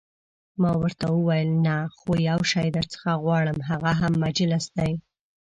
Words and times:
ما 0.61 0.71
ورته 0.81 1.05
وویل: 1.11 1.49
نه، 1.65 1.75
خو 1.97 2.09
یو 2.29 2.39
شی 2.51 2.67
درڅخه 2.77 3.11
غواړم، 3.23 3.57
هغه 3.69 3.91
هم 4.01 4.13
مجلس 4.25 4.65
دی. 4.77 4.91